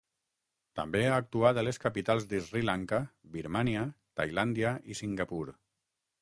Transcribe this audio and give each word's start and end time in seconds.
També 0.77 1.01
ha 1.09 1.19
actuat 1.23 1.59
a 1.61 1.63
les 1.67 1.79
capitals 1.83 2.25
d'Sri 2.31 2.63
Lanka, 2.65 3.01
Birmània, 3.37 3.85
Tailàndia 4.23 4.73
i 4.95 4.99
Singapur. 5.03 5.45